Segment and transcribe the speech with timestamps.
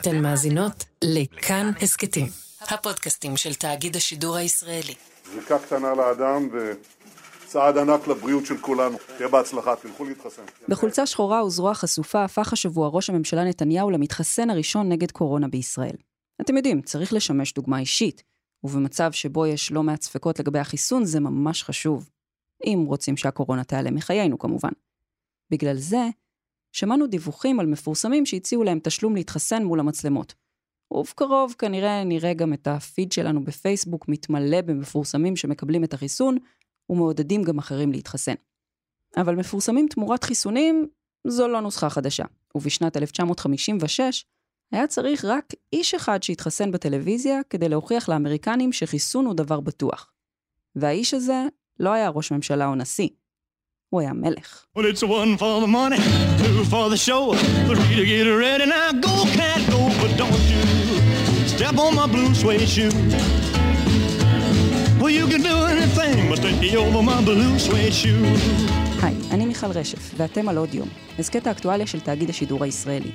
[0.00, 2.26] אתן מאזינות לכאן הסכתים,
[2.60, 4.94] הפודקאסטים של תאגיד השידור הישראלי.
[5.32, 8.98] זריקה קטנה לאדם וצעד ענק לבריאות של כולנו.
[9.16, 10.42] תהיה בהצלחה, תלכו להתחסן.
[10.68, 15.96] בחולצה שחורה וזרוע חשופה הפך השבוע ראש הממשלה נתניהו למתחסן הראשון נגד קורונה בישראל.
[16.40, 18.22] אתם יודעים, צריך לשמש דוגמה אישית,
[18.64, 22.10] ובמצב שבו יש לא מעט ספקות לגבי החיסון זה ממש חשוב.
[22.64, 24.72] אם רוצים שהקורונה תיעלם מחיינו כמובן.
[25.50, 26.08] בגלל זה,
[26.78, 30.34] שמענו דיווחים על מפורסמים שהציעו להם תשלום להתחסן מול המצלמות.
[30.90, 36.38] ובקרוב כנראה נראה גם את הפיד שלנו בפייסבוק מתמלא במפורסמים שמקבלים את החיסון,
[36.90, 38.34] ומעודדים גם אחרים להתחסן.
[39.16, 40.88] אבל מפורסמים תמורת חיסונים
[41.26, 42.24] זו לא נוסחה חדשה,
[42.54, 44.24] ובשנת 1956
[44.72, 50.12] היה צריך רק איש אחד שהתחסן בטלוויזיה כדי להוכיח לאמריקנים שחיסון הוא דבר בטוח.
[50.76, 51.42] והאיש הזה
[51.80, 53.08] לא היה ראש ממשלה או נשיא,
[53.90, 54.64] הוא היה מלך.
[54.76, 56.00] Well, it's one for the money,
[56.40, 57.22] two for the show,
[57.68, 60.62] three to get ready, now go, cat, go, but don't you
[61.54, 62.92] step on my blue suede shoe.
[65.00, 68.24] Well, you can do anything, but take over my blue suede shoe.
[69.02, 73.10] היי, אני מיכל רשף, ואתם על עוד יום, הסכת האקטואליה של תאגיד השידור הישראלי.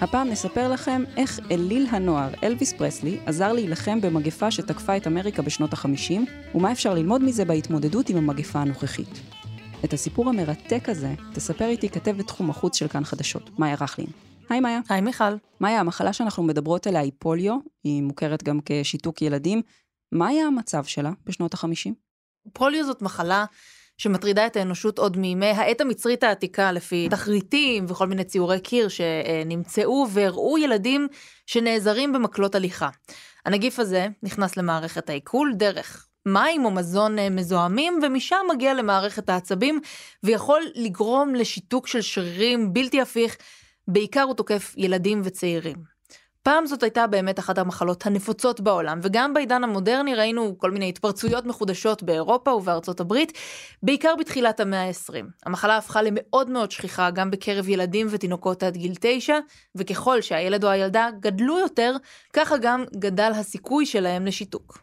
[0.00, 5.72] הפעם נספר לכם איך אליל הנוער, אלוויס פרסלי, עזר להילחם במגפה שתקפה את אמריקה בשנות
[5.72, 6.12] ה-50,
[6.54, 9.20] ומה אפשר ללמוד מזה בהתמודדות עם המגפה הנוכחית.
[9.84, 14.06] את הסיפור המרתק הזה תספר איתי כתבת תחום החוץ של כאן חדשות, מאיה רכלין.
[14.48, 14.80] היי מאיה.
[14.88, 15.34] היי מיכל.
[15.60, 19.62] מאיה, המחלה שאנחנו מדברות עליה היא פוליו, היא מוכרת גם כשיתוק ילדים.
[20.12, 21.90] מה היה המצב שלה בשנות ה-50?
[22.52, 23.44] פוליו זאת מחלה
[23.98, 30.06] שמטרידה את האנושות עוד מימי העת המצרית העתיקה, לפי תחריטים וכל מיני ציורי קיר שנמצאו
[30.10, 31.08] והראו ילדים
[31.46, 32.88] שנעזרים במקלות הליכה.
[33.46, 39.80] הנגיף הזה נכנס למערכת העיכול דרך מים או מזון אה, מזוהמים, ומשם מגיע למערכת העצבים,
[40.22, 43.36] ויכול לגרום לשיתוק של שרירים בלתי הפיך,
[43.88, 46.00] בעיקר הוא תוקף ילדים וצעירים.
[46.42, 51.46] פעם זאת הייתה באמת אחת המחלות הנפוצות בעולם, וגם בעידן המודרני ראינו כל מיני התפרצויות
[51.46, 53.38] מחודשות באירופה ובארצות הברית,
[53.82, 55.24] בעיקר בתחילת המאה ה-20.
[55.46, 59.38] המחלה הפכה למאוד מאוד שכיחה גם בקרב ילדים ותינוקות עד גיל 9,
[59.74, 61.96] וככל שהילד או הילדה גדלו יותר,
[62.32, 64.78] ככה גם גדל הסיכוי שלהם לשיתוק.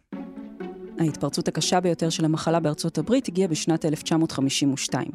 [1.00, 5.08] ההתפרצות הקשה ביותר של המחלה בארצות הברית הגיעה בשנת 1952.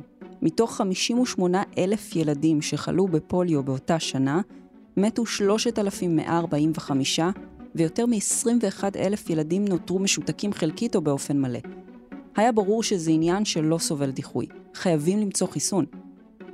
[0.43, 4.41] מתוך 58 אלף ילדים שחלו בפוליו באותה שנה,
[4.97, 7.21] מתו 3,145,
[7.75, 11.59] ויותר מ-21 אלף ילדים נותרו משותקים חלקית או באופן מלא.
[12.37, 14.47] היה ברור שזה עניין שלא סובל דיחוי.
[14.75, 15.85] חייבים למצוא חיסון.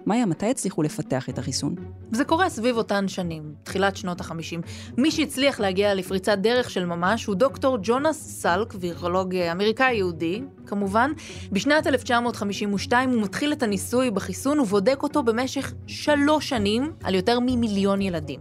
[0.08, 1.74] מאיה, מתי הצליחו לפתח את החיסון?
[2.12, 4.66] זה קורה סביב אותן שנים, תחילת שנות ה-50.
[4.96, 11.10] מי שהצליח להגיע לפריצת דרך של ממש הוא דוקטור ג'ונס סלק, וירולוג אמריקאי יהודי, כמובן.
[11.52, 18.02] בשנת 1952 הוא מתחיל את הניסוי בחיסון ובודק אותו במשך שלוש שנים על יותר ממיליון
[18.02, 18.41] ילדים.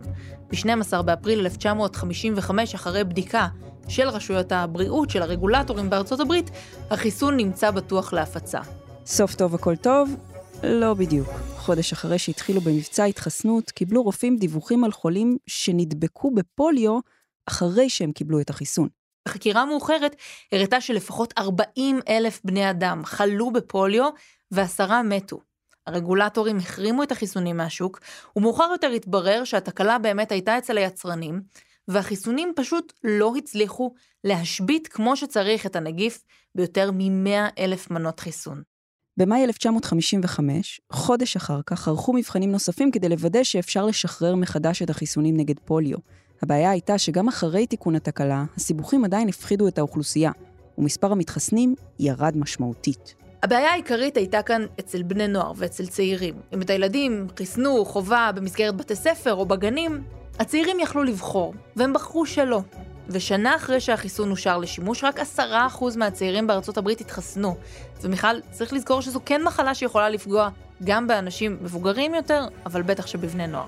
[0.51, 3.47] ב-12 באפריל 1955, אחרי בדיקה
[3.87, 6.51] של רשויות הבריאות של הרגולטורים בארצות הברית,
[6.89, 8.59] החיסון נמצא בטוח להפצה.
[9.05, 10.15] סוף טוב הכל טוב,
[10.63, 11.27] לא בדיוק.
[11.57, 16.99] חודש אחרי שהתחילו במבצע התחסנות, קיבלו רופאים דיווחים על חולים שנדבקו בפוליו
[17.45, 18.87] אחרי שהם קיבלו את החיסון.
[19.27, 20.15] חקירה מאוחרת
[20.51, 24.09] הראתה שלפחות 40 אלף בני אדם חלו בפוליו
[24.51, 25.39] ועשרה מתו.
[25.87, 27.99] הרגולטורים החרימו את החיסונים מהשוק,
[28.35, 31.41] ומאוחר יותר התברר שהתקלה באמת הייתה אצל היצרנים,
[31.87, 33.93] והחיסונים פשוט לא הצליחו
[34.23, 36.23] להשבית כמו שצריך את הנגיף
[36.55, 38.76] ביותר מ-100 אלף מנות חיסון.
[39.17, 45.37] במאי 1955, חודש אחר כך, ערכו מבחנים נוספים כדי לוודא שאפשר לשחרר מחדש את החיסונים
[45.37, 45.97] נגד פוליו.
[46.41, 50.31] הבעיה הייתה שגם אחרי תיקון התקלה, הסיבוכים עדיין הפחידו את האוכלוסייה,
[50.77, 53.15] ומספר המתחסנים ירד משמעותית.
[53.43, 56.35] הבעיה העיקרית הייתה כאן אצל בני נוער ואצל צעירים.
[56.53, 60.03] אם את הילדים חיסנו חובה במסגרת בתי ספר או בגנים,
[60.39, 62.61] הצעירים יכלו לבחור, והם בחרו שלא.
[63.09, 67.57] ושנה אחרי שהחיסון אושר לשימוש, רק עשרה אחוז מהצעירים בארצות הברית התחסנו.
[68.01, 70.49] ומיכל, צריך לזכור שזו כן מחלה שיכולה לפגוע
[70.83, 73.67] גם באנשים מבוגרים יותר, אבל בטח שבבני נוער.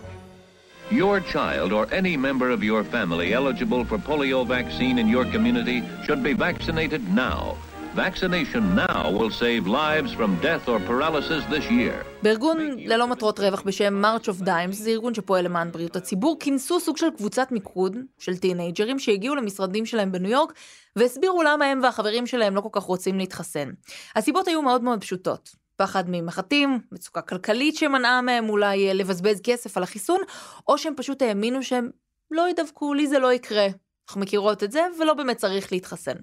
[0.91, 5.83] Your child or any member of your family eligible for polio vaccine in your community
[6.05, 7.68] should be vaccinated now.
[8.07, 12.05] Vaccination now will save lives from death or paralysis this year.
[12.23, 16.79] בארגון ללא מטרות רווח בשם March of Dimes, זה ארגון שפועל למען בריאות הציבור, כינסו
[16.79, 20.53] סוג של קבוצת מיקוד של טינג'רים שהגיעו למשרדים שלהם בניו יורק
[20.95, 23.69] והסבירו למה הם והחברים שלהם לא כל כך רוצים להתחסן.
[24.15, 25.49] הסיבות היו מאוד מאוד פשוטות.
[25.75, 30.19] פחד ממחטים, מצוקה כלכלית שמנעה מהם אולי לבזבז כסף על החיסון,
[30.67, 31.89] או שהם פשוט האמינו שהם
[32.31, 33.67] לא ידבקו, לי זה לא יקרה.
[34.07, 36.15] אנחנו מכירות את זה ולא באמת צריך להתחסן.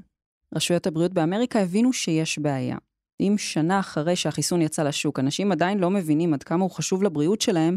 [0.54, 2.76] רשויות הבריאות באמריקה הבינו שיש בעיה.
[3.20, 7.40] אם שנה אחרי שהחיסון יצא לשוק, אנשים עדיין לא מבינים עד כמה הוא חשוב לבריאות
[7.40, 7.76] שלהם,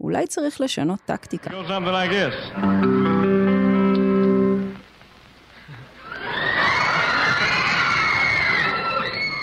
[0.00, 1.50] אולי צריך לשנות טקטיקה.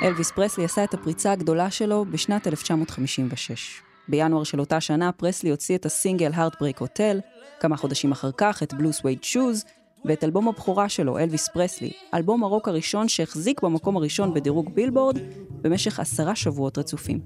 [0.03, 3.81] אלוויס פרסלי עשה את הפריצה הגדולה שלו בשנת 1956.
[4.07, 7.19] בינואר של אותה שנה פרסלי הוציא את הסינגל Heartbreak Hotel,
[7.59, 9.65] כמה חודשים אחר כך את Blue Suede Shoes,
[10.05, 15.17] ואת אלבום הבכורה שלו, אלוויס פרסלי, אלבום הרוק הראשון שהחזיק במקום הראשון בדירוג בילבורד
[15.61, 17.19] במשך עשרה שבועות רצופים.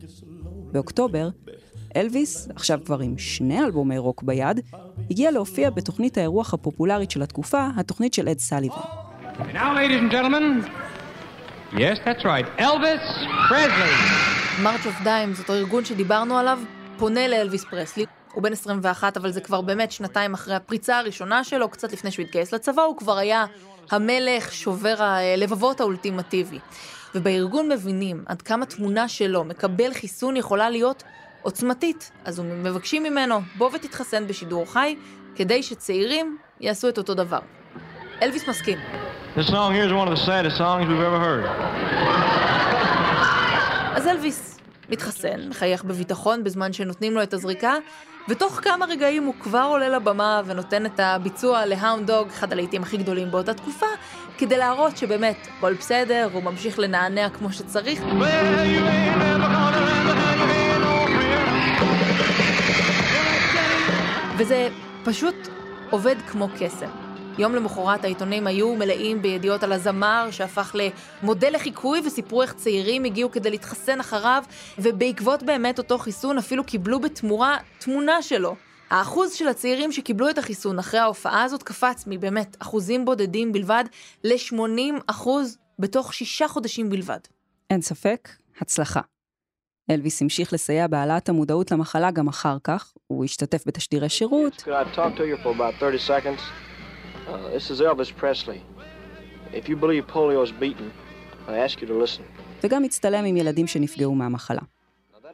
[0.71, 1.29] באוקטובר,
[1.95, 4.59] אלוויס, עכשיו כבר עם שני אלבומי רוק ביד,
[5.11, 8.75] הגיע להופיע בתוכנית האירוח הפופולרית של התקופה, התוכנית של אד סליבן.
[11.73, 12.47] Yes, that's right.
[12.57, 13.05] Elvis
[13.49, 13.95] Presley.
[14.63, 16.59] March of Dimes, אותו ארגון שדיברנו עליו,
[16.97, 18.05] פונה לאלוויס פרסלי.
[18.39, 22.25] הוא בן 21, אבל זה כבר באמת שנתיים אחרי הפריצה הראשונה שלו, קצת לפני שהוא
[22.25, 23.45] התגייס לצבא, הוא כבר היה
[23.91, 26.59] המלך שובר הלבבות האולטימטיבי.
[27.15, 31.03] ובארגון מבינים עד כמה תמונה שלו מקבל חיסון יכולה להיות
[31.41, 32.11] עוצמתית.
[32.25, 34.95] אז הם מבקשים ממנו, בוא ותתחסן בשידור חי,
[35.35, 37.39] כדי שצעירים יעשו את אותו דבר.
[38.21, 38.77] אלוויס מסכים.
[39.35, 41.49] This song here is one of the saddest songs we've ever heard.
[43.95, 44.48] אז אלוויס
[44.89, 47.73] מתחסן, מחייך בביטחון בזמן שנותנים לו את הזריקה,
[48.29, 52.97] ותוך כמה רגעים הוא כבר עולה לבמה ונותן את הביצוע להאונד דוג, אחד הלהיטים הכי
[52.97, 53.85] גדולים באותה תקופה,
[54.37, 58.01] כדי להראות שבאמת הכל בסדר, הוא ממשיך לנענע כמו שצריך.
[64.37, 64.69] וזה
[65.03, 65.35] פשוט
[65.89, 67.08] עובד כמו קסם.
[67.37, 70.75] יום למחרת העיתונים היו מלאים בידיעות על הזמר שהפך
[71.23, 74.43] למודל לחיקוי וסיפרו איך צעירים הגיעו כדי להתחסן אחריו
[74.79, 78.55] ובעקבות באמת אותו חיסון אפילו קיבלו בתמורה תמונה שלו.
[78.89, 83.83] האחוז של הצעירים שקיבלו את החיסון אחרי ההופעה הזאת קפץ מבאמת אחוזים בודדים בלבד
[84.23, 87.19] ל-80 אחוז בתוך שישה חודשים בלבד.
[87.69, 88.29] אין ספק,
[88.61, 89.01] הצלחה.
[89.89, 94.63] אלוויס המשיך לסייע בהעלאת המודעות למחלה גם אחר כך, הוא השתתף בתשדירי שירות.
[97.29, 98.59] Uh, this is Elvis Presley.
[99.59, 100.87] If you believe polio is beaten,
[101.47, 102.23] I ask you to listen.
[102.63, 104.61] וגם הצטלם עם ילדים שנפגעו מהמחלה.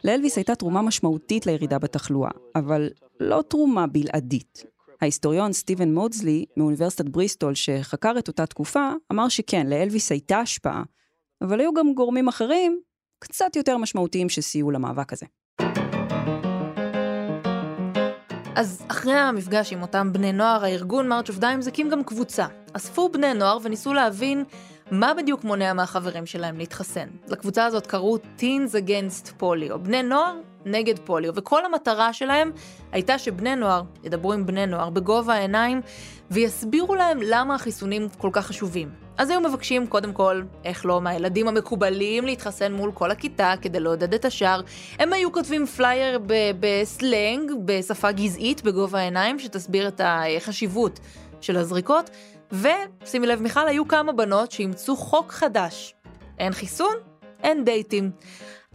[0.04, 2.90] לאלוויס הייתה תרומה משמעותית לירידה בתחלואה, אבל
[3.20, 4.66] לא תרומה בלעדית.
[5.02, 10.84] ההיסטוריון סטיבן מודזלי מאוניברסיטת בריסטול שחקר את אותה תקופה, אמר שכן, לאלוויס הייתה השפעה,
[11.42, 12.80] אבל היו גם גורמים אחרים,
[13.20, 15.26] קצת יותר משמעותיים שסייעו למאבק הזה.
[18.56, 22.46] אז אחרי המפגש עם אותם בני נוער, הארגון March of Dimes הקים גם קבוצה.
[22.74, 24.44] אספו בני נוער וניסו להבין
[24.92, 27.08] מה בדיוק מונע מהחברים שלהם להתחסן.
[27.28, 30.36] לקבוצה הזאת קראו Teens Against Polio, בני נוער
[30.66, 32.52] נגד פוליו, וכל המטרה שלהם
[32.92, 35.82] הייתה שבני נוער ידברו עם בני נוער בגובה העיניים
[36.32, 39.05] ויסבירו להם למה החיסונים כל כך חשובים.
[39.18, 44.14] אז היו מבקשים קודם כל, איך לא, מהילדים המקובלים להתחסן מול כל הכיתה כדי לעודד
[44.14, 44.62] את השאר.
[45.00, 46.20] הם היו כותבים פלייר
[46.60, 51.00] בסלנג, בשפה גזעית בגובה העיניים, שתסביר את החשיבות
[51.42, 52.10] של הזריקות.
[52.52, 55.96] ושימי לב מיכל, היו כמה בנות שאימצו חוק חדש.
[56.40, 56.96] אין חיסון,
[57.44, 58.12] אין דייטים.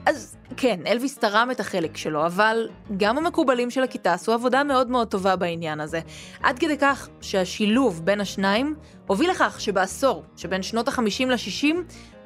[0.06, 4.90] אז כן, אלוויס תרם את החלק שלו, אבל גם המקובלים של הכיתה עשו עבודה מאוד
[4.90, 6.00] מאוד טובה בעניין הזה.
[6.42, 8.74] עד כדי כך שהשילוב בין השניים
[9.06, 11.76] הוביל לכך שבעשור שבין שנות ה-50 ל-60,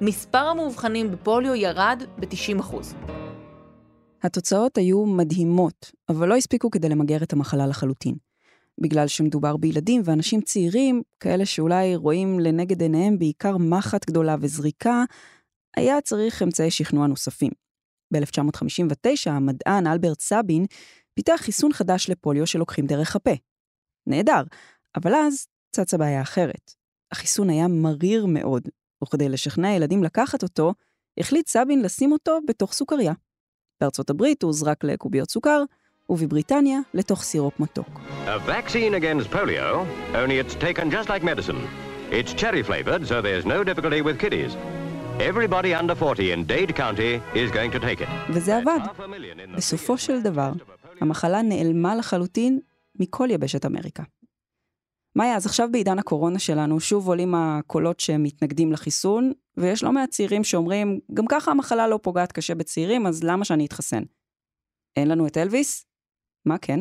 [0.01, 2.77] מספר המאובחנים בפוליו ירד ב-90%.
[4.23, 8.15] התוצאות היו מדהימות, אבל לא הספיקו כדי למגר את המחלה לחלוטין.
[8.81, 15.05] בגלל שמדובר בילדים ואנשים צעירים, כאלה שאולי רואים לנגד עיניהם בעיקר מחט גדולה וזריקה,
[15.77, 17.64] היה צריך אמצעי שכנוע נוספים.
[18.17, 20.67] ב-1959 המדען אלברט סאבין
[21.15, 23.35] פיתח חיסון חדש לפוליו שלוקחים דרך הפה.
[24.07, 24.43] נהדר,
[24.97, 26.75] אבל אז צצה בעיה אחרת.
[27.13, 28.69] החיסון היה מריר מאוד,
[29.05, 30.75] וכדי לשכנע ילדים לקחת אותו,
[31.19, 33.13] החליט סאבין לשים אותו בתוך סוכריה.
[33.81, 35.63] בארצות הברית הוא הוזרק לקוביות סוכר,
[36.09, 37.89] ובבריטניה לתוך סירופ מתוק.
[39.33, 39.87] Polio,
[41.09, 41.25] like.
[42.11, 44.84] It's cherry flavored, so there's no difficulty with kiddies.
[45.19, 48.09] Everybody under 40 in Dade County is going to take it.
[48.35, 48.79] וזה עבד.
[49.57, 50.53] בסופו של דבר,
[51.01, 52.61] המחלה נעלמה לחלוטין
[53.01, 54.03] מכל יבשת אמריקה.
[55.17, 60.45] מאיה, אז עכשיו בעידן הקורונה שלנו, שוב עולים הקולות שמתנגדים לחיסון, ויש לא מעט צעירים
[60.45, 64.03] שאומרים, גם ככה המחלה לא פוגעת קשה בצעירים, אז למה שאני אתחסן?
[64.97, 65.87] אין לנו את אלוויס?
[66.47, 66.81] מה כן?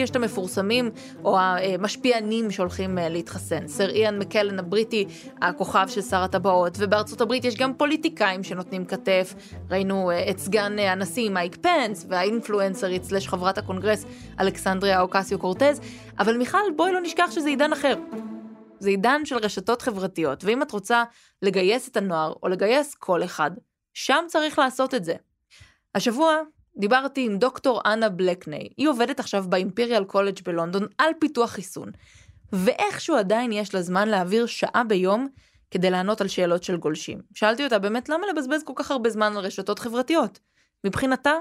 [0.00, 0.90] יש את המפורסמים
[1.24, 3.68] או המשפיענים שהולכים אה, להתחסן.
[3.68, 5.06] סר איאן מקלן הבריטי,
[5.42, 9.34] הכוכב של שר הטבעות, ובארצות הברית יש גם פוליטיקאים שנותנים כתף.
[9.70, 14.04] ראינו אה, את סגן אה, הנשיא מייק פנס וה influencer ית סלש חברת הקונגרס
[14.40, 15.80] אלכסנדריה אוקסיו קורטז,
[16.18, 17.94] אבל מיכל, בואי לא נשכח שזה עידן אחר.
[18.78, 21.04] זה עידן של רשתות חברתיות, ואם את רוצה
[21.42, 23.50] לגייס את הנוער, או לגייס כל אחד,
[23.94, 25.14] שם צריך לעשות את זה.
[25.94, 26.36] השבוע
[26.76, 31.90] דיברתי עם דוקטור אנה בלקני, היא עובדת עכשיו באימפריאל קולג' בלונדון על פיתוח חיסון.
[32.52, 35.28] ואיכשהו עדיין יש לה זמן להעביר שעה ביום
[35.70, 37.20] כדי לענות על שאלות של גולשים.
[37.34, 40.38] שאלתי אותה באמת למה לבזבז כל כך הרבה זמן על רשתות חברתיות?
[40.84, 41.32] מבחינתה,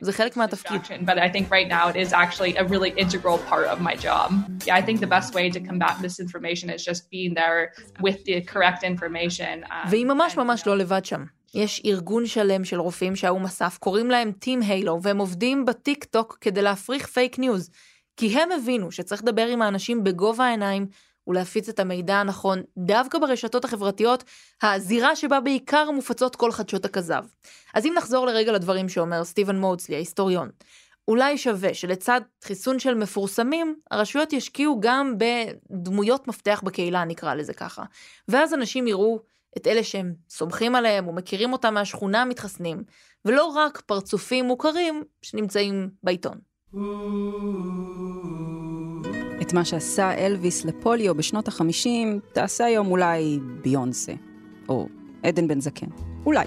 [0.00, 0.80] זה חלק מהתפקיד.
[1.06, 4.32] But I think right now it is actually a really integral part of my job.
[4.66, 7.60] Yeah, I think the best way to combat misinformation is just being there
[8.00, 9.64] with the correct information.
[9.64, 11.24] um, והיא ממש ממש לא לבד שם.
[11.54, 16.38] יש ארגון שלם של רופאים שה-WHO מאסף, קוראים להם טים היילו, והם עובדים בטיק טוק
[16.40, 17.70] כדי להפריך fake news.
[18.16, 20.86] כי הם הבינו שצריך לדבר עם האנשים בגובה העיניים
[21.26, 24.24] ולהפיץ את המידע הנכון דווקא ברשתות החברתיות,
[24.62, 27.24] הזירה שבה בעיקר מופצות כל חדשות הכזב.
[27.74, 30.50] אז אם נחזור לרגע לדברים שאומר סטיבן מודסלי, ההיסטוריון,
[31.08, 37.82] אולי שווה שלצד חיסון של מפורסמים, הרשויות ישקיעו גם בדמויות מפתח בקהילה, נקרא לזה ככה.
[38.28, 39.20] ואז אנשים יראו
[39.56, 42.82] את אלה שהם סומכים עליהם ומכירים אותם מהשכונה מתחסנים,
[43.24, 46.38] ולא רק פרצופים מוכרים שנמצאים בעיתון.
[49.42, 54.12] את מה שעשה אלוויס לפוליו בשנות החמישים, תעשה היום אולי ביונסה,
[54.68, 54.88] או
[55.22, 55.86] עדן בן זקן.
[56.26, 56.46] אולי.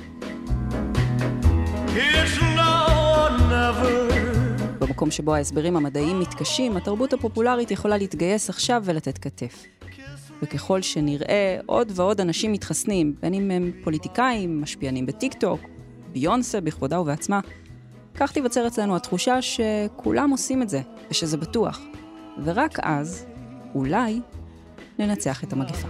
[4.79, 9.76] במקום שבו ההסברים המדעיים מתקשים, התרבות הפופולרית יכולה להתגייס עכשיו ולתת כתף.
[10.41, 15.62] וככל שנראה עוד ועוד אנשים מתחסנים, בין אם הם פוליטיקאים, משפיענים בטיקטוק,
[16.13, 17.39] ביונסה בכבודה ובעצמה,
[18.15, 21.82] כך תיווצר אצלנו התחושה שכולם עושים את זה, ושזה בטוח.
[22.44, 23.25] ורק אז,
[23.75, 24.20] אולי,
[25.00, 25.88] ננצח את המגפה.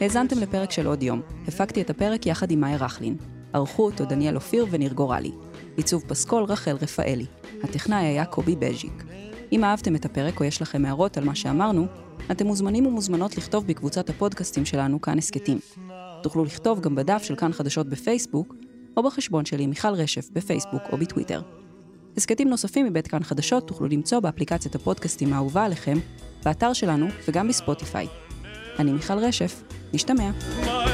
[0.00, 1.20] האזנתם לפרק של עוד יום.
[1.48, 3.16] הפקתי את הפרק יחד עם מאיה רכלין.
[3.52, 5.32] ערכו אותו דניאל אופיר וניר גורלי.
[5.76, 7.26] עיצוב פסקול רחל רפאלי.
[7.62, 9.04] הטכנאי היה קובי בז'יק.
[9.52, 11.86] אם אהבתם את הפרק או יש לכם הערות על מה שאמרנו,
[12.30, 15.58] אתם מוזמנים ומוזמנות לכתוב בקבוצת הפודקאסטים שלנו כאן הסכתים.
[16.22, 18.54] תוכלו לכתוב גם בדף של כאן חדשות בפייסבוק,
[18.96, 21.42] או בחשבון שלי מיכל רשף בפייסבוק או בטוויטר.
[22.16, 25.98] הסכתים נוספים מבית כאן חדשות תוכלו למצוא באפליקציית הפודקאסטים האהובה עליכם,
[26.44, 28.06] באתר שלנו וגם בספוטיפיי.
[28.78, 30.30] אני מיכל רשף, נשתמע.
[30.64, 30.93] My